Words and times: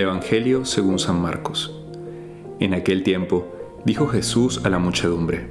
Evangelio 0.00 0.64
según 0.64 0.98
San 0.98 1.20
Marcos. 1.20 1.74
En 2.60 2.74
aquel 2.74 3.02
tiempo, 3.02 3.46
dijo 3.84 4.06
Jesús 4.06 4.60
a 4.64 4.68
la 4.68 4.78
muchedumbre, 4.78 5.48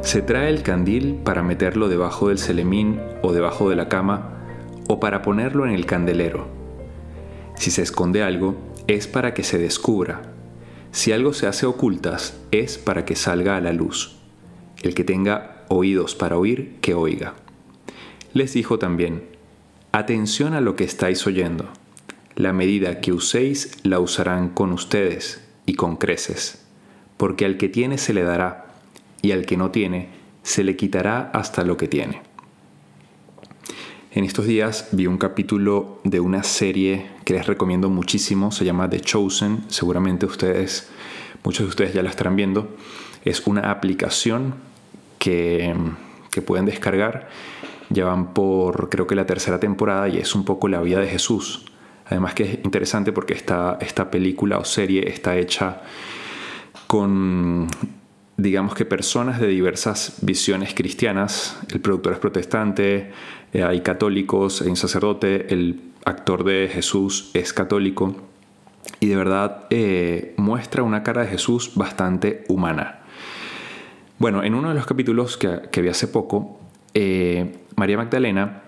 ¿se 0.00 0.22
trae 0.22 0.48
el 0.48 0.62
candil 0.62 1.16
para 1.24 1.42
meterlo 1.42 1.88
debajo 1.88 2.28
del 2.28 2.38
celemín 2.38 3.00
o 3.22 3.32
debajo 3.32 3.68
de 3.68 3.76
la 3.76 3.88
cama, 3.88 4.38
o 4.88 5.00
para 5.00 5.22
ponerlo 5.22 5.66
en 5.66 5.72
el 5.72 5.86
candelero? 5.86 6.46
Si 7.54 7.70
se 7.70 7.82
esconde 7.82 8.22
algo, 8.22 8.56
es 8.86 9.06
para 9.06 9.34
que 9.34 9.44
se 9.44 9.58
descubra. 9.58 10.22
Si 10.90 11.12
algo 11.12 11.32
se 11.32 11.46
hace 11.46 11.66
ocultas, 11.66 12.40
es 12.50 12.78
para 12.78 13.04
que 13.04 13.16
salga 13.16 13.56
a 13.56 13.60
la 13.60 13.72
luz. 13.72 14.16
El 14.82 14.94
que 14.94 15.04
tenga 15.04 15.64
oídos 15.68 16.14
para 16.14 16.36
oír, 16.36 16.76
que 16.80 16.94
oiga. 16.94 17.34
Les 18.34 18.54
dijo 18.54 18.78
también, 18.78 19.24
Atención 19.92 20.54
a 20.54 20.60
lo 20.60 20.74
que 20.74 20.84
estáis 20.84 21.26
oyendo 21.26 21.68
la 22.36 22.52
medida 22.52 23.00
que 23.00 23.12
uséis 23.12 23.72
la 23.82 24.00
usarán 24.00 24.48
con 24.48 24.72
ustedes 24.72 25.42
y 25.66 25.74
con 25.74 25.96
creces, 25.96 26.64
porque 27.16 27.44
al 27.44 27.56
que 27.56 27.68
tiene 27.68 27.98
se 27.98 28.14
le 28.14 28.22
dará, 28.22 28.66
y 29.20 29.32
al 29.32 29.46
que 29.46 29.56
no 29.56 29.70
tiene 29.70 30.08
se 30.42 30.64
le 30.64 30.76
quitará 30.76 31.30
hasta 31.32 31.62
lo 31.62 31.76
que 31.76 31.88
tiene. 31.88 32.22
En 34.10 34.24
estos 34.24 34.46
días 34.46 34.88
vi 34.92 35.06
un 35.06 35.16
capítulo 35.16 36.00
de 36.04 36.20
una 36.20 36.42
serie 36.42 37.06
que 37.24 37.32
les 37.32 37.46
recomiendo 37.46 37.88
muchísimo, 37.88 38.50
se 38.50 38.64
llama 38.64 38.90
The 38.90 39.00
Chosen, 39.00 39.64
seguramente 39.68 40.26
ustedes, 40.26 40.90
muchos 41.44 41.66
de 41.66 41.70
ustedes 41.70 41.94
ya 41.94 42.02
la 42.02 42.10
estarán 42.10 42.36
viendo. 42.36 42.76
Es 43.24 43.46
una 43.46 43.70
aplicación 43.70 44.54
que, 45.18 45.74
que 46.30 46.42
pueden 46.42 46.66
descargar, 46.66 47.30
ya 47.88 48.04
van 48.04 48.34
por 48.34 48.90
creo 48.90 49.06
que 49.06 49.14
la 49.14 49.26
tercera 49.26 49.60
temporada 49.60 50.08
y 50.08 50.18
es 50.18 50.34
un 50.34 50.44
poco 50.44 50.68
la 50.68 50.82
vida 50.82 51.00
de 51.00 51.06
Jesús 51.06 51.71
Además 52.06 52.34
que 52.34 52.42
es 52.44 52.54
interesante 52.64 53.12
porque 53.12 53.34
esta, 53.34 53.78
esta 53.80 54.10
película 54.10 54.58
o 54.58 54.64
serie 54.64 55.08
está 55.08 55.36
hecha 55.36 55.82
con, 56.86 57.68
digamos 58.36 58.74
que 58.74 58.84
personas 58.84 59.40
de 59.40 59.46
diversas 59.46 60.18
visiones 60.20 60.74
cristianas. 60.74 61.58
El 61.70 61.80
productor 61.80 62.14
es 62.14 62.18
protestante, 62.18 63.12
eh, 63.52 63.62
hay 63.62 63.80
católicos, 63.80 64.62
hay 64.62 64.68
un 64.68 64.76
sacerdote, 64.76 65.52
el 65.52 65.80
actor 66.04 66.44
de 66.44 66.68
Jesús 66.72 67.30
es 67.34 67.52
católico 67.52 68.16
y 69.00 69.06
de 69.06 69.16
verdad 69.16 69.66
eh, 69.70 70.34
muestra 70.36 70.82
una 70.82 71.02
cara 71.02 71.22
de 71.22 71.28
Jesús 71.28 71.72
bastante 71.74 72.44
humana. 72.48 73.00
Bueno, 74.18 74.42
en 74.42 74.54
uno 74.54 74.68
de 74.68 74.74
los 74.74 74.86
capítulos 74.86 75.36
que, 75.36 75.62
que 75.70 75.82
vi 75.82 75.88
hace 75.88 76.08
poco, 76.08 76.60
eh, 76.94 77.56
María 77.76 77.96
Magdalena 77.96 78.62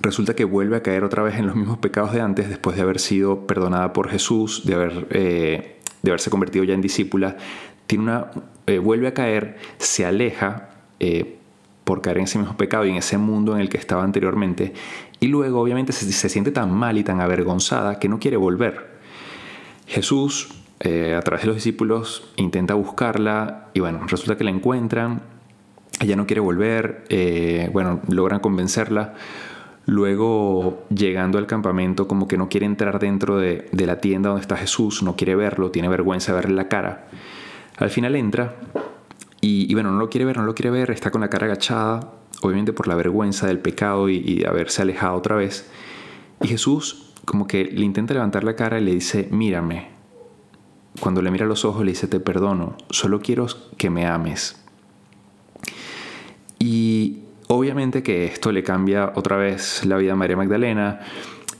resulta 0.00 0.34
que 0.34 0.44
vuelve 0.44 0.76
a 0.76 0.82
caer 0.82 1.04
otra 1.04 1.22
vez 1.22 1.36
en 1.36 1.46
los 1.46 1.56
mismos 1.56 1.78
pecados 1.78 2.12
de 2.12 2.20
antes 2.20 2.48
después 2.48 2.76
de 2.76 2.82
haber 2.82 2.98
sido 2.98 3.46
perdonada 3.46 3.92
por 3.92 4.08
Jesús, 4.08 4.64
de, 4.64 4.74
haber, 4.74 5.06
eh, 5.10 5.80
de 6.02 6.10
haberse 6.10 6.30
convertido 6.30 6.64
ya 6.64 6.74
en 6.74 6.80
discípula. 6.80 7.36
Tiene 7.86 8.04
una, 8.04 8.26
eh, 8.66 8.78
vuelve 8.78 9.08
a 9.08 9.14
caer, 9.14 9.58
se 9.78 10.04
aleja 10.04 10.70
eh, 11.00 11.36
por 11.84 12.00
caer 12.00 12.18
en 12.18 12.24
ese 12.24 12.38
mismo 12.38 12.56
pecado 12.56 12.86
y 12.86 12.90
en 12.90 12.96
ese 12.96 13.18
mundo 13.18 13.54
en 13.54 13.60
el 13.60 13.68
que 13.68 13.76
estaba 13.76 14.02
anteriormente. 14.04 14.72
Y 15.20 15.28
luego 15.28 15.60
obviamente 15.60 15.92
se, 15.92 16.10
se 16.12 16.28
siente 16.28 16.50
tan 16.50 16.72
mal 16.72 16.98
y 16.98 17.04
tan 17.04 17.20
avergonzada 17.20 17.98
que 17.98 18.08
no 18.08 18.18
quiere 18.18 18.36
volver. 18.36 18.94
Jesús, 19.86 20.48
a 20.80 21.20
través 21.20 21.42
de 21.42 21.46
los 21.46 21.56
discípulos, 21.56 22.30
intenta 22.36 22.74
buscarla 22.74 23.68
y 23.74 23.80
bueno, 23.80 24.00
resulta 24.06 24.36
que 24.36 24.44
la 24.44 24.50
encuentran. 24.50 25.22
Ella 26.00 26.16
no 26.16 26.26
quiere 26.26 26.40
volver, 26.40 27.04
bueno, 27.72 28.00
logran 28.08 28.40
convencerla 28.40 29.14
Luego, 29.86 30.84
llegando 30.88 31.38
al 31.38 31.46
campamento, 31.46 32.08
como 32.08 32.26
que 32.26 32.38
no 32.38 32.48
quiere 32.48 32.66
entrar 32.66 32.98
dentro 32.98 33.36
de, 33.36 33.68
la 33.72 34.00
tienda 34.00 34.30
donde 34.30 34.42
está 34.42 34.56
Jesús, 34.56 35.02
no 35.02 35.14
quiere 35.16 35.36
verlo, 35.36 35.70
tiene 35.70 35.88
vergüenza 35.88 36.32
de 36.32 36.36
verle 36.36 36.54
la 36.54 36.68
cara. 36.68 37.08
Al 37.76 37.90
final 37.90 38.16
entra 38.16 38.56
y, 39.40 39.72
bueno, 39.74 39.90
no 39.90 39.98
lo 39.98 40.08
quiere 40.08 40.24
ver, 40.24 40.38
no 40.38 40.44
lo 40.44 40.54
quiere 40.54 40.70
ver, 40.70 40.90
está 40.90 41.10
con 41.10 41.20
la 41.20 41.28
cara 41.28 41.46
agachada, 41.46 42.12
obviamente 42.40 42.72
por 42.72 42.88
la 42.88 42.94
vergüenza 42.94 43.46
del 43.46 43.58
pecado 43.58 44.08
y, 44.08 44.16
y 44.16 44.38
de 44.40 44.48
haberse 44.48 44.80
alejado 44.80 45.16
otra 45.16 45.36
vez. 45.36 45.70
Y 46.40 46.48
Jesús 46.48 47.12
como 47.24 47.46
que 47.46 47.64
le 47.64 47.84
intenta 47.84 48.14
levantar 48.14 48.44
la 48.44 48.56
cara 48.56 48.78
y 48.78 48.84
le 48.84 48.94
dice, 48.94 49.28
mírame. 49.30 49.88
Cuando 51.00 51.22
le 51.22 51.30
mira 51.30 51.46
los 51.46 51.64
ojos 51.64 51.84
le 51.84 51.92
dice, 51.92 52.06
te 52.06 52.20
perdono, 52.20 52.76
solo 52.90 53.20
quiero 53.20 53.46
que 53.76 53.90
me 53.90 54.06
ames. 54.06 54.62
Y 56.58 57.23
Obviamente 57.48 58.02
que 58.02 58.24
esto 58.24 58.52
le 58.52 58.62
cambia 58.62 59.12
otra 59.14 59.36
vez 59.36 59.84
la 59.84 59.96
vida 59.96 60.14
a 60.14 60.16
María 60.16 60.36
Magdalena 60.36 61.00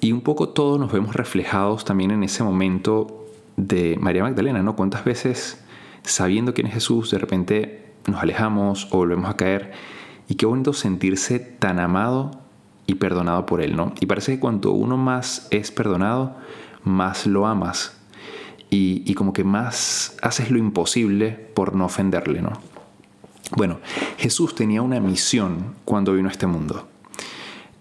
y 0.00 0.12
un 0.12 0.22
poco 0.22 0.48
todos 0.48 0.80
nos 0.80 0.92
vemos 0.92 1.14
reflejados 1.14 1.84
también 1.84 2.10
en 2.10 2.22
ese 2.24 2.42
momento 2.42 3.26
de 3.56 3.96
María 4.00 4.22
Magdalena, 4.22 4.62
¿no? 4.62 4.76
¿Cuántas 4.76 5.04
veces 5.04 5.62
sabiendo 6.02 6.54
quién 6.54 6.66
es 6.66 6.74
Jesús 6.74 7.10
de 7.10 7.18
repente 7.18 7.92
nos 8.06 8.22
alejamos 8.22 8.88
o 8.92 8.98
volvemos 8.98 9.28
a 9.28 9.36
caer? 9.36 9.72
Y 10.26 10.36
qué 10.36 10.46
bonito 10.46 10.72
sentirse 10.72 11.38
tan 11.38 11.78
amado 11.78 12.30
y 12.86 12.94
perdonado 12.94 13.44
por 13.44 13.60
Él, 13.60 13.76
¿no? 13.76 13.92
Y 14.00 14.06
parece 14.06 14.32
que 14.32 14.40
cuanto 14.40 14.72
uno 14.72 14.96
más 14.96 15.48
es 15.50 15.70
perdonado, 15.70 16.36
más 16.82 17.26
lo 17.26 17.46
amas. 17.46 18.00
Y, 18.70 19.02
y 19.06 19.14
como 19.14 19.34
que 19.34 19.44
más 19.44 20.16
haces 20.22 20.50
lo 20.50 20.58
imposible 20.58 21.30
por 21.54 21.74
no 21.74 21.84
ofenderle, 21.84 22.40
¿no? 22.40 22.73
Bueno, 23.56 23.78
Jesús 24.18 24.54
tenía 24.54 24.82
una 24.82 24.98
misión 24.98 25.76
cuando 25.84 26.12
vino 26.12 26.28
a 26.28 26.32
este 26.32 26.46
mundo. 26.46 26.88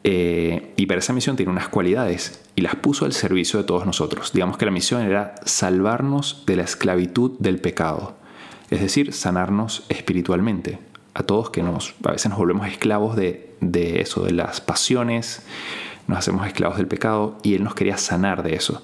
Eh, 0.03 0.73
y 0.75 0.85
para 0.85 0.99
esa 0.99 1.13
misión 1.13 1.35
tiene 1.35 1.51
unas 1.51 1.69
cualidades 1.69 2.41
y 2.55 2.61
las 2.61 2.75
puso 2.75 3.05
al 3.05 3.13
servicio 3.13 3.59
de 3.59 3.65
todos 3.65 3.85
nosotros. 3.85 4.33
Digamos 4.33 4.57
que 4.57 4.65
la 4.65 4.71
misión 4.71 5.01
era 5.01 5.35
salvarnos 5.45 6.43
de 6.45 6.57
la 6.57 6.63
esclavitud 6.63 7.31
del 7.39 7.59
pecado, 7.59 8.15
es 8.69 8.81
decir, 8.81 9.13
sanarnos 9.13 9.85
espiritualmente. 9.89 10.79
A 11.15 11.23
todos 11.23 11.49
que 11.49 11.63
nos, 11.63 11.95
a 12.03 12.11
veces 12.11 12.29
nos 12.29 12.37
volvemos 12.37 12.67
esclavos 12.67 13.15
de, 13.15 13.55
de 13.61 14.01
eso, 14.01 14.23
de 14.23 14.33
las 14.33 14.61
pasiones, 14.61 15.43
nos 16.07 16.19
hacemos 16.19 16.45
esclavos 16.45 16.77
del 16.77 16.87
pecado 16.87 17.37
y 17.43 17.55
Él 17.55 17.63
nos 17.63 17.75
quería 17.75 17.97
sanar 17.97 18.43
de 18.43 18.55
eso. 18.55 18.83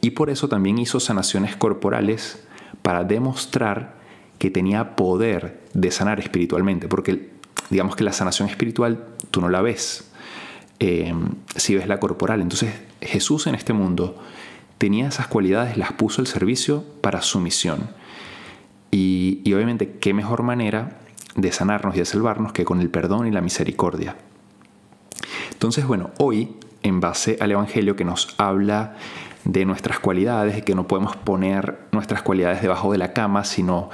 Y 0.00 0.10
por 0.10 0.28
eso 0.28 0.48
también 0.48 0.78
hizo 0.78 0.98
sanaciones 0.98 1.56
corporales 1.56 2.42
para 2.82 3.04
demostrar 3.04 3.98
que 4.38 4.50
tenía 4.50 4.96
poder 4.96 5.60
de 5.74 5.90
sanar 5.90 6.20
espiritualmente, 6.20 6.88
porque 6.88 7.30
digamos 7.70 7.96
que 7.96 8.04
la 8.04 8.12
sanación 8.12 8.48
espiritual 8.48 9.04
tú 9.30 9.40
no 9.40 9.48
la 9.48 9.60
ves, 9.60 10.10
eh, 10.80 11.12
si 11.56 11.74
ves 11.74 11.88
la 11.88 12.00
corporal. 12.00 12.40
Entonces 12.40 12.74
Jesús 13.00 13.46
en 13.46 13.54
este 13.54 13.72
mundo 13.72 14.16
tenía 14.78 15.08
esas 15.08 15.26
cualidades, 15.26 15.76
las 15.76 15.92
puso 15.92 16.20
al 16.20 16.26
servicio 16.26 16.84
para 17.00 17.22
su 17.22 17.40
misión. 17.40 17.90
Y, 18.90 19.40
y 19.44 19.52
obviamente, 19.52 19.98
¿qué 20.00 20.14
mejor 20.14 20.42
manera 20.42 20.98
de 21.34 21.52
sanarnos 21.52 21.94
y 21.96 21.98
de 21.98 22.04
salvarnos 22.04 22.52
que 22.52 22.64
con 22.64 22.80
el 22.80 22.88
perdón 22.88 23.26
y 23.26 23.30
la 23.30 23.40
misericordia? 23.40 24.16
Entonces, 25.52 25.86
bueno, 25.86 26.10
hoy, 26.18 26.54
en 26.82 27.00
base 27.00 27.36
al 27.40 27.50
Evangelio 27.50 27.96
que 27.96 28.04
nos 28.04 28.34
habla 28.38 28.94
de 29.44 29.64
nuestras 29.64 29.98
cualidades, 29.98 30.62
que 30.62 30.74
no 30.74 30.86
podemos 30.86 31.16
poner 31.16 31.78
nuestras 31.90 32.22
cualidades 32.22 32.62
debajo 32.62 32.92
de 32.92 32.98
la 32.98 33.12
cama, 33.12 33.44
sino 33.44 33.90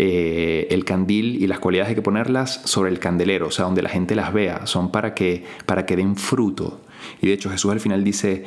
eh, 0.00 0.68
el 0.70 0.84
candil 0.84 1.42
y 1.42 1.48
las 1.48 1.58
cualidades 1.58 1.88
hay 1.88 1.94
que 1.96 2.02
ponerlas 2.02 2.60
sobre 2.64 2.88
el 2.88 3.00
candelero, 3.00 3.48
o 3.48 3.50
sea, 3.50 3.64
donde 3.64 3.82
la 3.82 3.88
gente 3.88 4.14
las 4.14 4.32
vea, 4.32 4.64
son 4.64 4.92
para 4.92 5.12
que, 5.12 5.44
para 5.66 5.86
que 5.86 5.96
den 5.96 6.14
fruto. 6.14 6.80
Y 7.20 7.26
de 7.26 7.32
hecho 7.32 7.50
Jesús 7.50 7.72
al 7.72 7.80
final 7.80 8.04
dice, 8.04 8.44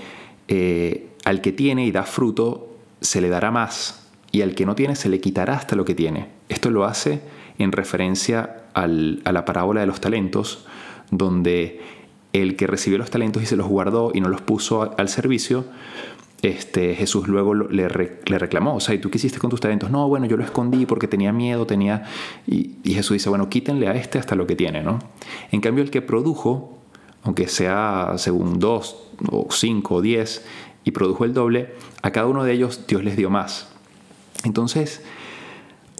eh, 0.47 1.09
al 1.25 1.41
que 1.41 1.51
tiene 1.51 1.85
y 1.85 1.91
da 1.91 2.03
fruto, 2.03 2.77
se 3.01 3.19
le 3.19 3.27
dará 3.27 3.51
más, 3.51 4.07
y 4.31 4.43
al 4.43 4.55
que 4.55 4.65
no 4.65 4.75
tiene, 4.75 4.95
se 4.95 5.09
le 5.09 5.19
quitará 5.19 5.55
hasta 5.55 5.75
lo 5.75 5.83
que 5.83 5.93
tiene. 5.93 6.29
Esto 6.47 6.69
lo 6.69 6.85
hace 6.85 7.19
en 7.59 7.73
referencia 7.73 8.61
a 8.73 8.87
la 8.87 9.43
parábola 9.43 9.81
de 9.81 9.87
los 9.87 9.99
talentos, 9.99 10.65
donde 11.09 11.81
el 12.31 12.55
que 12.55 12.65
recibió 12.65 12.97
los 12.97 13.09
talentos 13.09 13.43
y 13.43 13.45
se 13.45 13.57
los 13.57 13.67
guardó 13.67 14.11
y 14.13 14.21
no 14.21 14.29
los 14.29 14.39
puso 14.39 14.95
al 14.97 15.09
servicio, 15.09 15.65
este, 16.41 16.95
Jesús 16.95 17.27
luego 17.27 17.53
le, 17.53 17.87
reclamó, 17.87 18.75
o 18.75 18.79
sea, 18.79 18.95
¿y 18.95 18.97
tú 18.97 19.11
qué 19.11 19.17
hiciste 19.17 19.37
con 19.37 19.49
tus 19.49 19.59
talentos? 19.59 19.91
No, 19.91 20.07
bueno, 20.07 20.25
yo 20.25 20.37
lo 20.37 20.43
escondí 20.43 20.85
porque 20.85 21.07
tenía 21.07 21.31
miedo, 21.31 21.67
tenía... 21.67 22.03
Y, 22.47 22.77
Jesús 22.83 23.15
dice, 23.15 23.29
bueno, 23.29 23.47
quítenle 23.47 23.87
a 23.87 23.93
este 23.93 24.17
hasta 24.17 24.35
lo 24.35 24.47
que 24.47 24.55
tiene, 24.55 24.81
¿no? 24.81 24.99
En 25.51 25.61
cambio, 25.61 25.83
el 25.83 25.91
que 25.91 26.01
produjo, 26.01 26.77
aunque 27.23 27.47
sea 27.47 28.13
según 28.17 28.59
dos 28.59 29.09
o 29.29 29.47
cinco 29.51 29.95
o 29.95 30.01
diez, 30.01 30.45
y 30.83 30.91
produjo 30.91 31.25
el 31.25 31.33
doble, 31.33 31.75
a 32.01 32.11
cada 32.11 32.27
uno 32.27 32.43
de 32.43 32.53
ellos 32.53 32.87
Dios 32.87 33.03
les 33.03 33.15
dio 33.15 33.29
más. 33.29 33.69
Entonces, 34.43 35.03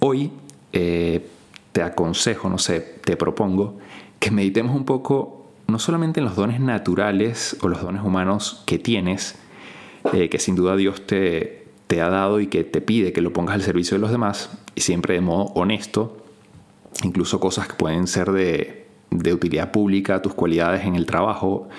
hoy 0.01 0.31
eh, 0.73 1.27
te 1.71 1.83
aconsejo, 1.83 2.49
no 2.49 2.57
sé, 2.57 2.79
te 2.79 3.15
propongo 3.15 3.77
que 4.19 4.31
meditemos 4.31 4.75
un 4.75 4.85
poco 4.85 5.47
no 5.67 5.79
solamente 5.79 6.19
en 6.19 6.25
los 6.25 6.35
dones 6.35 6.59
naturales 6.59 7.57
o 7.61 7.67
los 7.67 7.81
dones 7.81 8.03
humanos 8.03 8.63
que 8.65 8.79
tienes, 8.79 9.35
eh, 10.13 10.29
que 10.29 10.39
sin 10.39 10.55
duda 10.55 10.75
Dios 10.75 11.05
te, 11.05 11.67
te 11.87 12.01
ha 12.01 12.09
dado 12.09 12.39
y 12.39 12.47
que 12.47 12.63
te 12.63 12.81
pide 12.81 13.13
que 13.13 13.21
lo 13.21 13.33
pongas 13.33 13.55
al 13.55 13.61
servicio 13.61 13.97
de 13.97 14.01
los 14.01 14.11
demás, 14.11 14.49
y 14.75 14.81
siempre 14.81 15.15
de 15.15 15.21
modo 15.21 15.45
honesto, 15.53 16.17
incluso 17.03 17.39
cosas 17.39 17.67
que 17.67 17.75
pueden 17.75 18.07
ser 18.07 18.31
de, 18.31 18.87
de 19.11 19.33
utilidad 19.33 19.71
pública, 19.71 20.21
tus 20.21 20.33
cualidades 20.33 20.85
en 20.85 20.95
el 20.95 21.05
trabajo, 21.05 21.69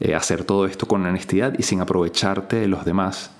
eh, 0.00 0.14
hacer 0.14 0.44
todo 0.44 0.66
esto 0.66 0.88
con 0.88 1.04
honestidad 1.04 1.54
y 1.58 1.62
sin 1.62 1.80
aprovecharte 1.80 2.56
de 2.56 2.68
los 2.68 2.84
demás. 2.84 3.32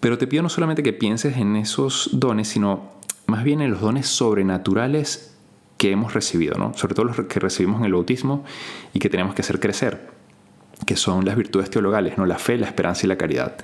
Pero 0.00 0.18
te 0.18 0.26
pido 0.26 0.42
no 0.42 0.48
solamente 0.48 0.82
que 0.82 0.92
pienses 0.92 1.36
en 1.36 1.56
esos 1.56 2.10
dones, 2.12 2.48
sino 2.48 2.90
más 3.26 3.44
bien 3.44 3.60
en 3.60 3.70
los 3.70 3.80
dones 3.80 4.06
sobrenaturales 4.08 5.34
que 5.78 5.92
hemos 5.92 6.12
recibido, 6.12 6.56
¿no? 6.58 6.74
sobre 6.74 6.94
todo 6.94 7.06
los 7.06 7.20
que 7.26 7.40
recibimos 7.40 7.80
en 7.80 7.86
el 7.86 7.92
bautismo 7.92 8.44
y 8.92 8.98
que 8.98 9.08
tenemos 9.08 9.34
que 9.34 9.42
hacer 9.42 9.60
crecer, 9.60 10.13
que 10.86 10.96
son 10.96 11.24
las 11.24 11.36
virtudes 11.36 11.70
teologales, 11.70 12.18
¿no? 12.18 12.26
la 12.26 12.38
fe, 12.38 12.58
la 12.58 12.66
esperanza 12.66 13.06
y 13.06 13.08
la 13.08 13.16
caridad. 13.16 13.56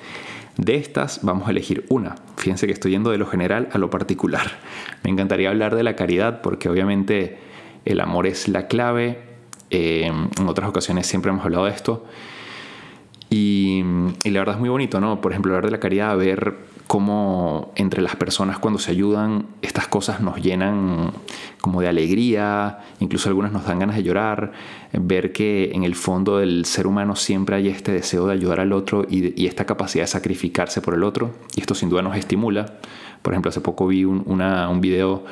De 0.57 0.77
estas 0.77 1.21
vamos 1.23 1.49
a 1.49 1.53
elegir 1.53 1.87
una. 1.89 2.17
Fíjense 2.37 2.67
que 2.67 2.73
estoy 2.73 2.93
yendo 2.93 3.11
de 3.11 3.19
lo 3.19 3.27
general 3.27 3.69
a 3.73 3.79
lo 3.79 3.89
particular. 3.89 4.59
Me 5.05 5.11
encantaría 5.11 5.49
hablar 5.49 5.75
de 5.75 5.83
la 5.83 5.97
caridad 5.97 6.43
porque 6.43 6.69
obviamente 6.69 7.39
el 7.85 8.01
amor 8.01 8.27
es 8.27 8.49
la 8.49 8.67
clave. 8.67 9.21
Eh, 9.71 10.07
en 10.07 10.49
otras 10.49 10.69
ocasiones 10.69 11.07
siempre 11.07 11.31
hemos 11.31 11.45
hablado 11.45 11.65
de 11.65 11.71
esto. 11.71 12.05
Y, 13.31 13.85
y, 14.25 14.31
la 14.31 14.41
verdad 14.41 14.57
es 14.57 14.61
muy 14.61 14.69
bonito, 14.69 15.01
¿no? 15.01 15.21
Por 15.21 15.31
ejemplo, 15.31 15.53
hablar 15.53 15.65
de 15.65 15.71
la 15.71 15.79
caridad, 15.79 16.17
ver 16.17 16.57
cómo 16.91 17.71
entre 17.77 18.03
las 18.03 18.17
personas 18.17 18.59
cuando 18.59 18.81
se 18.81 18.91
ayudan, 18.91 19.47
estas 19.63 19.87
cosas 19.87 20.21
nos 20.21 20.43
llenan 20.43 21.13
como 21.61 21.81
de 21.81 21.87
alegría, 21.87 22.81
incluso 22.99 23.29
algunas 23.29 23.53
nos 23.53 23.65
dan 23.65 23.79
ganas 23.79 23.95
de 23.95 24.03
llorar, 24.03 24.51
ver 24.93 25.33
que 25.33 25.71
en 25.73 25.85
el 25.85 25.95
fondo 25.95 26.39
del 26.39 26.65
ser 26.65 26.89
humano 26.89 27.15
siempre 27.15 27.55
hay 27.55 27.69
este 27.69 27.93
deseo 27.93 28.27
de 28.27 28.33
ayudar 28.33 28.59
al 28.59 28.73
otro 28.73 29.07
y, 29.09 29.47
esta 29.47 29.67
capacidad 29.67 30.03
de 30.03 30.09
sacrificarse 30.09 30.83
por 30.83 30.95
el 30.95 31.05
otro, 31.05 31.31
y 31.55 31.61
esto 31.61 31.77
sin 31.77 31.91
duda 31.91 32.03
nos 32.03 32.17
estimula. 32.17 32.67
Por 33.23 33.35
ejemplo, 33.35 33.51
hace 33.51 33.61
poco 33.61 33.87
vi 33.87 34.05
un, 34.05 34.81
video 34.81 35.25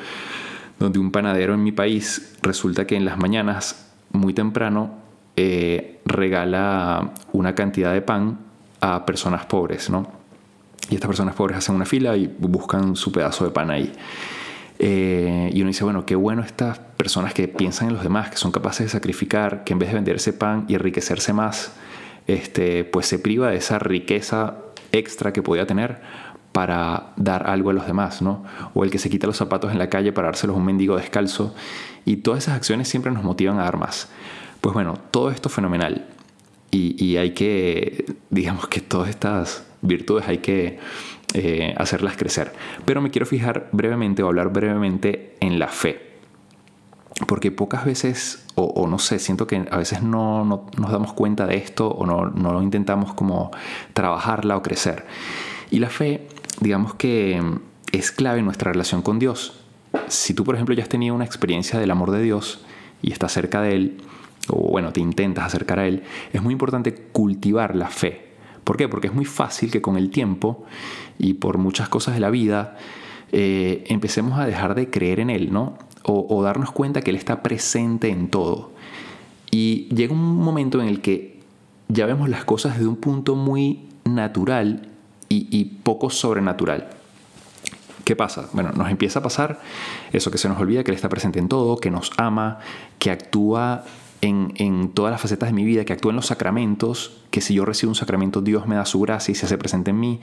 donde 0.79 0.97
un 0.97 1.11
panadero 1.11 1.55
en 1.55 1.61
mi 1.61 1.73
país 1.73 2.37
resulta 2.41 2.87
que 2.87 2.95
en 2.95 3.03
las 3.03 3.17
mañanas, 3.17 3.91
muy 4.13 4.33
temprano, 4.33 4.91
eh, 5.35 5.99
regala 6.05 7.11
una 7.33 7.53
cantidad 7.53 7.91
de 7.91 8.01
pan 8.01 8.39
a 8.79 9.05
personas 9.05 9.45
pobres, 9.45 9.89
¿no? 9.89 10.18
Y 10.89 10.95
estas 10.95 11.07
personas 11.07 11.35
pobres 11.35 11.57
hacen 11.57 11.75
una 11.75 11.85
fila 11.85 12.15
y 12.17 12.27
buscan 12.39 12.95
su 12.95 13.11
pedazo 13.11 13.45
de 13.45 13.51
pan 13.51 13.69
ahí. 13.69 13.91
Eh, 14.79 15.51
y 15.53 15.61
uno 15.61 15.67
dice, 15.67 15.83
bueno, 15.83 16.05
qué 16.05 16.15
bueno 16.15 16.41
estas 16.41 16.79
personas 16.79 17.33
que 17.33 17.47
piensan 17.49 17.89
en 17.89 17.93
los 17.95 18.03
demás, 18.03 18.29
que 18.29 18.37
son 18.37 18.51
capaces 18.51 18.85
de 18.85 18.89
sacrificar, 18.89 19.65
que 19.65 19.73
en 19.73 19.79
vez 19.79 19.89
de 19.89 19.95
vender 19.95 20.15
ese 20.15 20.31
pan 20.31 20.65
y 20.69 20.75
enriquecerse 20.75 21.33
más, 21.33 21.73
este, 22.27 22.85
pues 22.85 23.05
se 23.05 23.19
priva 23.19 23.49
de 23.49 23.57
esa 23.57 23.77
riqueza 23.77 24.55
extra 24.91 25.33
que 25.33 25.43
podía 25.43 25.67
tener 25.67 25.99
para 26.53 27.13
dar 27.17 27.47
algo 27.47 27.69
a 27.69 27.73
los 27.73 27.85
demás, 27.85 28.21
¿no? 28.21 28.43
O 28.73 28.83
el 28.83 28.89
que 28.89 28.97
se 28.97 29.09
quita 29.09 29.27
los 29.27 29.37
zapatos 29.37 29.71
en 29.71 29.77
la 29.77 29.89
calle 29.89 30.11
para 30.13 30.29
dárselos 30.29 30.55
a 30.55 30.59
un 30.59 30.65
mendigo 30.65 30.95
descalzo. 30.95 31.53
Y 32.05 32.17
todas 32.17 32.43
esas 32.43 32.55
acciones 32.55 32.87
siempre 32.87 33.11
nos 33.11 33.23
motivan 33.23 33.59
a 33.59 33.63
dar 33.63 33.77
más. 33.77 34.09
Pues 34.61 34.73
bueno, 34.73 34.97
todo 35.11 35.29
esto 35.29 35.49
fenomenal. 35.49 36.07
Y, 36.71 37.03
y 37.03 37.17
hay 37.17 37.31
que, 37.31 38.15
digamos 38.29 38.67
que 38.67 38.81
todas 38.81 39.09
estas 39.09 39.68
virtudes 39.81 40.27
hay 40.27 40.39
que 40.39 40.79
eh, 41.33 41.75
hacerlas 41.77 42.17
crecer. 42.17 42.53
Pero 42.85 43.01
me 43.01 43.11
quiero 43.11 43.25
fijar 43.25 43.69
brevemente 43.71 44.23
o 44.23 44.27
hablar 44.27 44.51
brevemente 44.51 45.35
en 45.39 45.59
la 45.59 45.67
fe. 45.67 46.07
Porque 47.27 47.51
pocas 47.51 47.85
veces, 47.85 48.45
o, 48.55 48.87
no 48.87 48.97
sé, 48.97 49.19
siento 49.19 49.45
que 49.45 49.67
a 49.69 49.77
veces 49.77 50.01
no, 50.01 50.45
nos 50.45 50.91
damos 50.91 51.13
cuenta 51.13 51.45
de 51.45 51.57
esto 51.57 51.89
o 51.89 52.05
no, 52.05 52.27
no 52.27 52.61
intentamos 52.63 53.13
como 53.13 53.51
trabajarla 53.93 54.55
o 54.55 54.63
crecer. 54.63 55.05
Y 55.69 55.79
la 55.79 55.89
fe, 55.89 56.27
digamos 56.61 56.93
que 56.95 57.41
es 57.91 58.11
clave 58.11 58.39
en 58.39 58.45
nuestra 58.45 58.71
relación 58.71 59.01
con 59.01 59.19
Dios. 59.19 59.59
Si 60.07 60.33
tú, 60.33 60.43
por 60.43 60.55
ejemplo, 60.55 60.73
ya 60.75 60.83
has 60.83 60.89
tenido 60.89 61.13
una 61.13 61.25
experiencia 61.25 61.79
del 61.79 61.91
amor 61.91 62.11
de 62.11 62.21
Dios 62.21 62.63
y 63.01 63.11
estás 63.11 63.33
cerca 63.33 63.61
de 63.61 63.75
Él, 63.75 63.97
o 64.47 64.69
bueno, 64.69 64.93
te 64.93 65.01
intentas 65.01 65.45
acercar 65.45 65.79
a 65.79 65.87
Él, 65.87 66.03
es 66.31 66.41
muy 66.41 66.53
importante 66.53 66.93
cultivar 66.93 67.75
la 67.75 67.87
fe. 67.87 68.28
¿Por 68.63 68.77
qué? 68.77 68.87
Porque 68.87 69.07
es 69.07 69.13
muy 69.13 69.25
fácil 69.25 69.71
que 69.71 69.81
con 69.81 69.97
el 69.97 70.09
tiempo 70.09 70.65
y 71.17 71.35
por 71.35 71.57
muchas 71.57 71.89
cosas 71.89 72.13
de 72.13 72.19
la 72.19 72.29
vida 72.29 72.77
eh, 73.31 73.83
empecemos 73.87 74.39
a 74.39 74.45
dejar 74.45 74.75
de 74.75 74.89
creer 74.89 75.19
en 75.19 75.29
Él, 75.29 75.51
¿no? 75.51 75.77
O, 76.03 76.41
darnos 76.41 76.71
cuenta 76.71 77.01
que 77.01 77.11
Él 77.11 77.17
está 77.17 77.43
presente 77.43 78.09
en 78.09 78.29
todo. 78.29 78.71
Y 79.51 79.93
llega 79.93 80.13
un 80.13 80.37
momento 80.37 80.81
en 80.81 80.87
el 80.87 81.01
que 81.01 81.39
ya 81.87 82.07
vemos 82.07 82.29
las 82.29 82.45
cosas 82.45 82.73
desde 82.73 82.87
un 82.87 82.95
punto 82.95 83.35
muy 83.35 83.87
natural 84.05 84.89
y, 85.27 85.47
y 85.51 85.65
poco 85.65 86.09
sobrenatural. 86.09 86.89
¿Qué 88.05 88.15
pasa? 88.15 88.49
Bueno, 88.53 88.71
nos 88.71 88.89
empieza 88.89 89.19
a 89.19 89.21
pasar 89.21 89.59
eso 90.13 90.31
que 90.31 90.39
se 90.39 90.49
nos 90.49 90.59
olvida, 90.59 90.83
que 90.83 90.89
Él 90.89 90.95
está 90.95 91.09
presente 91.09 91.37
en 91.37 91.47
todo, 91.47 91.77
que 91.77 91.91
nos 91.91 92.11
ama, 92.17 92.57
que 92.97 93.11
actúa 93.11 93.83
en, 94.21 94.91
todas 94.93 95.11
las 95.11 95.21
facetas 95.21 95.49
de 95.49 95.53
mi 95.53 95.63
vida, 95.63 95.85
que 95.85 95.93
actúa 95.93 96.11
en 96.11 96.17
los 96.17 96.27
sacramentos, 96.27 97.21
que 97.31 97.41
si 97.41 97.53
yo 97.53 97.65
recibo 97.65 97.91
un 97.91 97.95
sacramento, 97.95 98.41
Dios 98.41 98.67
me 98.67 98.75
da 98.75 98.85
su 98.85 98.99
gracia 98.99 99.31
y 99.31 99.35
se 99.35 99.45
hace 99.45 99.57
presente 99.57 99.91
en 99.91 99.99
mí, 99.99 100.19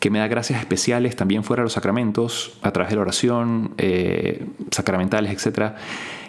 que 0.00 0.10
me 0.10 0.18
da 0.18 0.28
gracias 0.28 0.60
especiales 0.60 1.16
también 1.16 1.44
fuera 1.44 1.62
de 1.62 1.64
los 1.64 1.72
sacramentos, 1.72 2.52
a 2.62 2.70
través 2.72 2.90
de 2.90 2.96
la 2.96 3.02
oración, 3.02 3.74
eh, 3.78 4.46
sacramentales, 4.70 5.32
etc. 5.32 5.72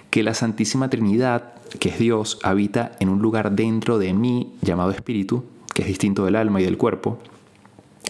Que 0.10 0.24
la 0.24 0.34
Santísima 0.34 0.90
Trinidad, 0.90 1.54
que 1.80 1.90
es 1.90 2.00
Dios, 2.00 2.40
habita 2.44 2.94
en 3.00 3.10
un 3.10 3.22
lugar 3.22 3.51
dentro 3.51 4.00
de 4.00 4.13
mí 4.13 4.54
llamado 4.62 4.92
espíritu, 4.92 5.46
que 5.74 5.84
es 5.84 5.88
distinto 5.88 6.25
del 6.25 6.36
alma 6.36 6.62
y 6.62 6.66
del 6.66 6.78
cuerpo. 6.78 7.19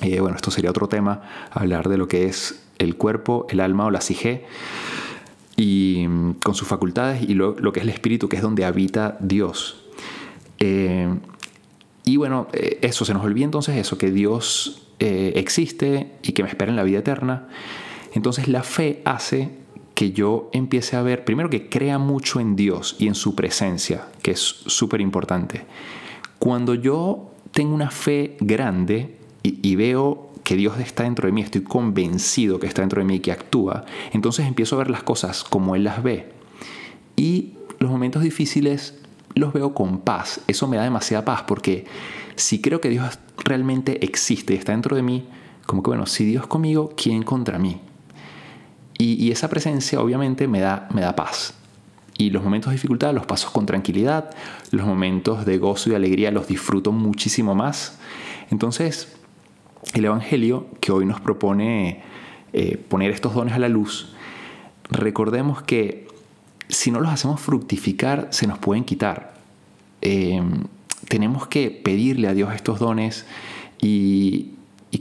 Eh, 0.02 0.22
bueno, 0.22 0.38
esto 0.38 0.50
sería 0.50 0.70
otro 0.70 0.88
tema, 0.88 1.22
hablar 1.52 1.90
de 1.90 1.98
lo 1.98 2.08
que 2.08 2.26
es 2.26 2.64
el 2.78 2.96
cuerpo, 2.96 3.46
el 3.50 3.60
alma 3.60 3.86
o 3.86 3.92
la 3.92 4.00
psique 4.00 4.46
y 5.60 6.08
mm, 6.08 6.36
con 6.42 6.56
sus 6.56 6.68
facultades 6.68 7.22
y 7.22 7.34
lo, 7.34 7.56
que 7.56 7.80
es 7.80 7.84
el 7.84 7.90
espíritu, 7.90 8.30
que 8.30 8.38
es 8.38 8.42
donde 8.42 8.64
habita 8.64 9.18
Dios. 9.20 9.84
Eh, 10.60 11.14
y 12.06 12.16
bueno, 12.16 12.48
eh, 12.54 12.80
eso, 12.82 13.04
se 13.04 13.14
nos 13.14 13.24
olvida 13.24 13.44
entonces 13.44 13.76
eso, 13.76 13.98
que 13.98 14.10
Dios 14.10 14.88
eh, 15.00 15.34
existe 15.36 16.14
y 16.24 16.32
que 16.32 16.44
me 16.44 16.50
espera 16.50 16.72
en 16.72 16.78
la 16.78 16.84
vida 16.84 17.00
eterna. 17.00 17.50
Entonces 18.14 18.48
la 18.48 18.64
fe 18.64 19.02
hace 19.04 19.50
que 19.96 20.14
yo 20.14 20.50
empiece 20.54 20.96
a 20.96 21.02
ver, 21.02 21.26
primero 21.26 21.50
que 21.50 21.68
crea 21.68 21.98
mucho 21.98 22.40
en 22.40 22.56
Dios 22.56 22.96
y 22.98 23.08
en 23.08 23.16
su 23.16 23.36
presencia, 23.36 24.08
que 24.22 24.32
es 24.32 24.40
súper 24.40 25.02
importante. 25.02 25.66
Cuando 26.40 26.74
yo 26.74 27.32
tengo 27.52 27.76
una 27.76 27.92
fe 27.92 28.38
grande 28.40 29.18
y 29.44 29.76
veo 29.76 30.29
que 30.50 30.56
Dios 30.56 30.80
está 30.80 31.04
dentro 31.04 31.28
de 31.28 31.32
mí, 31.32 31.42
estoy 31.42 31.62
convencido 31.62 32.60
que 32.60 32.66
está 32.66 32.82
dentro 32.82 33.00
de 33.00 33.06
mí 33.06 33.18
y 33.18 33.20
que 33.20 33.32
actúa, 33.32 33.86
entonces 34.14 34.48
empiezo 34.48 34.74
a 34.74 34.80
ver 34.80 34.90
las 34.90 35.04
cosas 35.04 35.44
como 35.44 35.76
Él 35.76 35.84
las 35.84 36.02
ve. 36.02 36.32
Y 37.16 37.54
los 37.78 37.92
momentos 37.92 38.24
difíciles 38.24 38.96
los 39.36 39.54
veo 39.54 39.76
con 39.76 40.00
paz. 40.00 40.42
Eso 40.48 40.68
me 40.68 40.78
da 40.78 40.84
demasiada 40.86 41.24
paz 41.24 41.44
porque 41.44 41.86
si 42.36 42.62
creo 42.62 42.82
que 42.82 42.90
Dios 42.90 43.20
realmente 43.46 44.04
existe 44.04 44.56
y 44.56 44.58
está 44.58 44.72
dentro 44.72 44.96
de 44.96 45.04
mí, 45.04 45.28
como 45.68 45.84
que 45.84 45.92
bueno, 45.92 46.08
si 46.08 46.26
Dios 46.26 46.48
conmigo, 46.48 46.94
¿quién 46.98 47.22
contra 47.22 47.60
mí? 47.60 47.80
Y, 48.98 49.30
esa 49.32 49.50
presencia 49.50 50.02
obviamente 50.02 50.48
me 50.48 50.62
da, 50.62 50.90
me 50.92 51.02
da 51.02 51.16
paz. 51.16 51.54
Y 52.18 52.32
los 52.32 52.44
momentos 52.44 52.72
de 52.72 52.78
dificultad 52.78 53.14
los 53.14 53.28
paso 53.28 53.52
con 53.54 53.68
tranquilidad, 53.68 54.32
los 54.72 54.88
momentos 54.88 55.46
de 55.46 55.60
gozo 55.60 55.92
y 55.92 55.94
alegría 55.94 56.32
los 56.32 56.48
disfruto 56.48 56.92
muchísimo 56.92 57.54
más. 57.54 58.00
Entonces, 58.50 59.19
el 59.94 60.06
Evangelio 60.06 60.68
que 60.80 60.92
hoy 60.92 61.06
nos 61.06 61.20
propone 61.20 62.02
eh, 62.54 62.78
poner 62.78 63.12
estos 63.12 63.34
dones 63.34 63.54
a 63.54 63.60
la 63.60 63.70
luz, 63.70 64.14
recordemos 64.90 65.62
que 65.62 66.08
si 66.68 66.92
no 66.92 67.00
los 67.00 67.12
hacemos 67.12 67.42
fructificar, 67.42 68.28
se 68.32 68.48
nos 68.48 68.60
pueden 68.60 68.84
quitar. 68.84 69.34
Em, 70.02 70.66
tenemos 71.08 71.48
que 71.48 71.72
pedirle 71.72 72.28
a 72.28 72.34
Dios 72.34 72.54
estos 72.54 72.80
dones 72.80 73.26
y, 73.82 74.52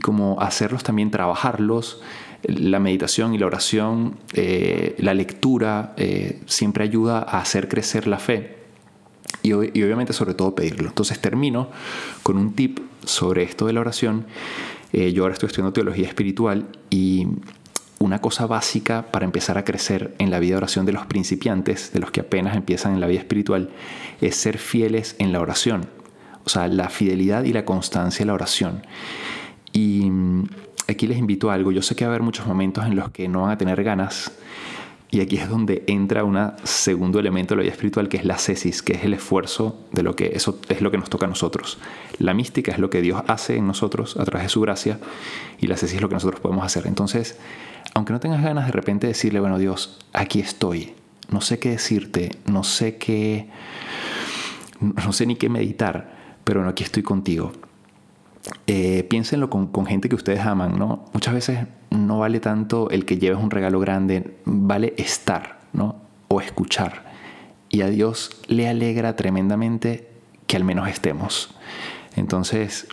como 0.01 0.41
hacerlos 0.41 0.83
también, 0.83 1.11
trabajarlos. 1.11 2.01
La 2.43 2.79
meditación 2.79 3.35
y 3.35 3.37
la 3.37 3.45
oración, 3.45 4.15
eh, 4.33 4.95
la 4.97 5.13
lectura, 5.13 5.93
eh, 5.97 6.41
siempre 6.45 6.83
ayuda 6.83 7.19
a 7.19 7.39
hacer 7.41 7.67
crecer 7.67 8.07
la 8.07 8.17
fe 8.17 8.59
y, 9.43 9.53
obviamente 9.53 10.13
sobre 10.13 10.33
todo 10.33 10.55
pedirlo. 10.55 10.87
Entonces 10.87 11.19
termino 11.19 11.69
con 12.23 12.37
un 12.37 12.53
tip 12.53 12.79
sobre 13.09 13.43
esto 13.43 13.65
de 13.65 13.73
la 13.73 13.81
oración. 13.81 14.25
Eh, 14.93 15.11
yo 15.13 15.23
ahora 15.23 15.33
estoy 15.33 15.47
estudiando 15.47 15.73
teología 15.73 16.07
espiritual 16.07 16.67
y 16.89 17.27
una 17.99 18.19
cosa 18.21 18.45
básica 18.47 19.11
para 19.11 19.25
empezar 19.25 19.57
a 19.57 19.65
crecer 19.65 20.15
en 20.19 20.31
la 20.31 20.39
vida 20.39 20.51
de 20.51 20.57
oración 20.57 20.85
de 20.85 20.93
los 20.93 21.05
principiantes, 21.05 21.91
de 21.91 21.99
los 21.99 22.11
que 22.11 22.21
apenas 22.21 22.55
empiezan 22.55 22.93
en 22.93 23.01
la 23.01 23.07
vida 23.07 23.19
espiritual, 23.19 23.69
es 24.21 24.35
ser 24.35 24.57
fieles 24.57 25.15
en 25.19 25.31
la 25.31 25.41
oración. 25.41 25.87
O 26.45 26.49
sea, 26.49 26.67
la 26.67 26.89
fidelidad 26.89 27.43
y 27.43 27.53
la 27.53 27.65
constancia 27.65 28.23
en 28.23 28.27
la 28.27 28.33
oración. 28.33 28.83
Y 29.73 30.09
mm, 30.09 30.47
aquí 30.87 31.07
les 31.07 31.17
invito 31.17 31.51
a 31.51 31.53
algo. 31.53 31.71
Yo 31.71 31.81
sé 31.81 31.95
que 31.95 32.05
va 32.05 32.11
a 32.11 32.13
haber 32.13 32.23
muchos 32.23 32.47
momentos 32.47 32.85
en 32.85 32.95
los 32.95 33.11
que 33.11 33.27
no 33.27 33.41
van 33.41 33.51
a 33.51 33.57
tener 33.57 33.83
ganas 33.83 34.31
y 35.11 35.21
aquí 35.21 35.37
es 35.37 35.49
donde 35.49 35.83
entra 35.87 36.23
un 36.23 36.37
segundo 36.63 37.19
elemento 37.19 37.53
de 37.53 37.57
la 37.57 37.61
vida 37.63 37.71
espiritual 37.71 38.09
que 38.09 38.17
es 38.17 38.25
la 38.25 38.37
cesis, 38.37 38.83
que 38.83 38.93
es 38.93 39.03
el 39.03 39.15
esfuerzo 39.15 39.87
de 39.91 40.03
lo 40.03 40.15
que 40.15 40.33
eso 40.35 40.59
es 40.69 40.81
lo 40.81 40.91
que 40.91 40.99
nos 40.99 41.09
toca 41.09 41.25
a 41.25 41.29
nosotros. 41.29 41.79
La 42.19 42.35
mística 42.35 42.71
es 42.71 42.77
lo 42.77 42.91
que 42.91 43.01
Dios 43.01 43.23
hace 43.27 43.57
en 43.57 43.65
nosotros 43.65 44.17
a 44.17 44.25
través 44.25 44.43
de 44.43 44.49
su 44.49 44.61
gracia 44.61 44.99
y 45.59 45.65
la 45.65 45.77
cesis 45.77 45.95
es 45.95 46.01
lo 46.01 46.09
que 46.09 46.15
nosotros 46.15 46.39
podemos 46.39 46.63
hacer. 46.63 46.85
Entonces, 46.85 47.39
aunque 47.95 48.13
no 48.13 48.19
tengas 48.19 48.43
ganas 48.43 48.67
de 48.67 48.71
repente 48.71 49.07
decirle, 49.07 49.39
bueno, 49.39 49.57
Dios, 49.57 49.97
aquí 50.13 50.41
estoy. 50.41 50.93
No 51.31 51.41
sé 51.41 51.57
qué 51.57 51.71
decirte, 51.71 52.31
no 52.45 52.63
sé 52.63 52.97
qué 52.97 53.49
no 54.79 55.11
sé 55.11 55.25
ni 55.25 55.35
qué 55.35 55.49
meditar, 55.49 56.11
pero 56.43 56.59
bueno, 56.59 56.71
aquí 56.71 56.83
estoy 56.83 57.03
contigo. 57.03 57.51
eh, 58.67 59.05
piénsenlo 59.09 59.49
con, 59.49 59.67
con, 59.67 59.85
gente 59.85 60.07
que 60.07 60.15
ustedes 60.15 60.39
aman, 60.39 60.79
¿no? 60.79 61.05
Muchas 61.13 61.33
veces 61.33 61.67
no 61.89 62.19
vale 62.19 62.39
tanto 62.39 62.89
el 62.89 63.05
que 63.05 63.17
lleves 63.17 63.39
un 63.39 63.51
regalo 63.51 63.79
grande, 63.79 64.37
vale 64.45 64.93
estar, 64.97 65.59
¿no? 65.73 65.95
O 66.27 66.41
escuchar. 66.41 67.09
Y 67.69 67.81
a 67.81 67.87
Dios 67.87 68.41
le 68.47 68.67
alegra 68.67 69.15
tremendamente 69.15 70.09
que 70.47 70.57
al 70.57 70.63
menos 70.63 70.89
estemos. 70.89 71.55
Entonces, 72.15 72.87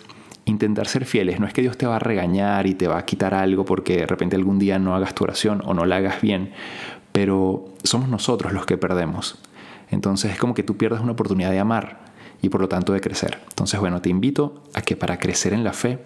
intentar 0.45 0.87
ser 0.87 1.05
fieles. 1.05 1.41
No 1.41 1.47
es 1.47 1.53
que 1.53 1.62
Dios 1.62 1.76
te 1.76 1.87
va 1.87 1.97
a 1.97 1.99
regañar 1.99 2.67
y 2.67 2.75
te 2.75 2.88
va 2.88 2.99
a 2.99 3.05
quitar 3.05 3.35
algo 3.35 3.65
porque 3.65 3.99
de 3.99 4.07
repente 4.07 4.37
algún 4.37 4.59
día 4.59 4.79
no 4.79 4.95
hagas 4.95 5.15
tu 5.15 5.25
oración 5.25 5.62
o 5.65 5.75
no 5.75 5.85
la 5.85 5.97
hagas 5.97 6.21
bien, 6.21 6.53
pero 7.12 7.67
somos 7.83 8.09
nosotros 8.09 8.53
los 8.53 8.67
que 8.67 8.76
perdemos. 8.76 9.38
Entonces 9.91 10.33
es 10.33 10.38
como 10.38 10.55
que 10.55 10.62
tú 10.62 10.76
pierdas 10.76 11.00
una 11.00 11.12
oportunidad 11.12 11.50
de 11.50 11.59
amar 11.59 12.07
y 12.43 12.49
por 12.49 12.61
lo 12.61 12.69
tanto 12.69 12.93
de 12.93 13.00
crecer. 13.00 13.41
Entonces, 13.49 13.79
bueno, 13.81 14.00
te 14.00 14.09
invito 14.09 14.62
a 14.75 14.83
que 14.83 14.97
para 14.97 15.19
crecer 15.19 15.53
en 15.53 15.65
la 15.65 15.73
fe 15.73 15.99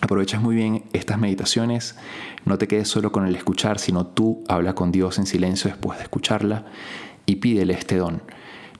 aproveches 0.00 0.40
muy 0.40 0.54
bien 0.54 0.84
estas 0.92 1.18
meditaciones, 1.18 1.96
no 2.44 2.58
te 2.58 2.68
quedes 2.68 2.88
solo 2.88 3.12
con 3.12 3.26
el 3.26 3.34
escuchar, 3.34 3.78
sino 3.78 4.06
tú 4.06 4.44
habla 4.48 4.74
con 4.74 4.92
Dios 4.92 5.18
en 5.18 5.26
silencio 5.26 5.70
después 5.70 5.98
de 5.98 6.04
escucharla 6.04 6.66
y 7.24 7.36
pídele 7.36 7.74
este 7.74 7.96
don. 7.96 8.22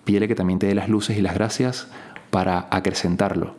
Pídele 0.04 0.28
que 0.28 0.34
también 0.34 0.58
te 0.58 0.66
dé 0.66 0.74
las 0.74 0.88
luces 0.88 1.18
y 1.18 1.22
las 1.22 1.34
gracias 1.34 1.88
para 2.30 2.68
acrecentarlo 2.70 3.54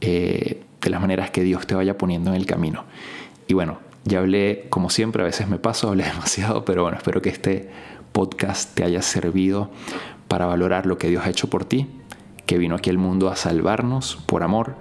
eh, 0.00 0.62
de 0.80 0.90
las 0.90 1.00
maneras 1.00 1.30
que 1.30 1.42
Dios 1.42 1.66
te 1.66 1.74
vaya 1.74 1.98
poniendo 1.98 2.30
en 2.30 2.36
el 2.36 2.46
camino. 2.46 2.84
Y 3.48 3.54
bueno, 3.54 3.78
ya 4.04 4.18
hablé, 4.18 4.66
como 4.68 4.90
siempre, 4.90 5.22
a 5.22 5.24
veces 5.24 5.48
me 5.48 5.58
paso, 5.58 5.88
hablé 5.90 6.04
demasiado, 6.04 6.64
pero 6.64 6.82
bueno, 6.82 6.98
espero 6.98 7.22
que 7.22 7.30
este 7.30 7.70
podcast 8.12 8.74
te 8.74 8.84
haya 8.84 9.02
servido 9.02 9.70
para 10.28 10.46
valorar 10.46 10.86
lo 10.86 10.98
que 10.98 11.08
Dios 11.08 11.24
ha 11.24 11.30
hecho 11.30 11.48
por 11.48 11.64
ti, 11.64 11.88
que 12.46 12.58
vino 12.58 12.74
aquí 12.74 12.90
al 12.90 12.98
mundo 12.98 13.28
a 13.28 13.36
salvarnos 13.36 14.16
por 14.26 14.42
amor 14.42 14.76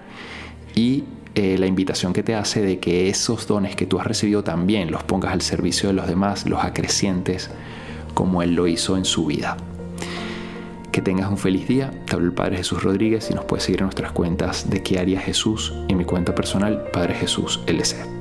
y 0.75 1.03
eh, 1.33 1.57
la 1.57 1.65
invitación 1.65 2.11
que 2.11 2.23
te 2.23 2.35
hace 2.35 2.61
de 2.61 2.79
que 2.79 3.09
esos 3.09 3.47
dones 3.47 3.75
que 3.75 3.85
tú 3.85 3.99
has 3.99 4.05
recibido 4.05 4.43
también 4.43 4.91
los 4.91 5.03
pongas 5.03 5.31
al 5.31 5.41
servicio 5.41 5.89
de 5.89 5.93
los 5.93 6.07
demás, 6.07 6.45
los 6.45 6.63
acrecientes, 6.63 7.49
como 8.13 8.43
Él 8.43 8.53
lo 8.53 8.67
hizo 8.67 8.97
en 8.97 9.05
su 9.05 9.27
vida. 9.27 9.55
Que 10.91 11.01
tengas 11.01 11.29
un 11.29 11.37
feliz 11.37 11.69
día. 11.69 11.91
Te 12.05 12.15
hablo 12.15 12.27
el 12.27 12.33
Padre 12.33 12.57
Jesús 12.57 12.83
Rodríguez 12.83 13.29
y 13.31 13.33
nos 13.33 13.45
puedes 13.45 13.63
seguir 13.63 13.79
en 13.79 13.85
nuestras 13.85 14.11
cuentas 14.11 14.69
de 14.69 14.83
qué 14.83 14.99
haría 14.99 15.21
Jesús 15.21 15.73
y 15.87 15.95
mi 15.95 16.03
cuenta 16.03 16.35
personal 16.35 16.83
Padre 16.91 17.15
Jesús 17.15 17.61
LC. 17.65 18.20